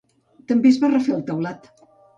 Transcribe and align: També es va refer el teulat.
També 0.53 0.71
es 0.71 0.81
va 0.87 0.91
refer 0.95 1.17
el 1.19 1.25
teulat. 1.31 1.75